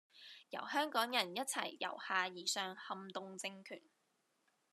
[0.49, 3.83] 由香港人一齊由下至上撼動政權